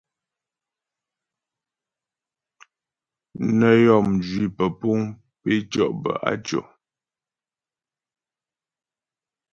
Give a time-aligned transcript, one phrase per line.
[3.57, 4.99] Nə́ yɔ́ mjwi pəpuŋ
[5.41, 6.63] pé tʉɔ' bə á tʉɔ̀.